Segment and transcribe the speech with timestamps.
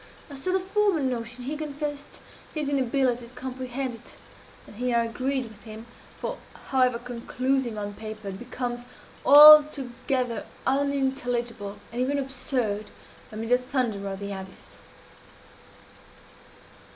[0.31, 2.19] As to the former notion he confessed
[2.55, 4.17] his inability to comprehend it;
[4.65, 5.85] and here I agreed with him
[6.17, 6.39] for,
[6.71, 8.83] however conclusive on paper, it becomes
[9.23, 12.89] altogether unintelligible, and even absurd,
[13.31, 14.75] amid the thunder of the abyss.